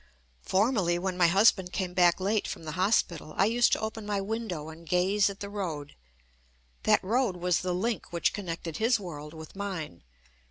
[0.41, 4.19] Formerly, when my husband came back late from the hospital, I used to open my
[4.19, 5.95] window and gaze at the road.
[6.85, 10.01] That road was the link which connected his world with mine.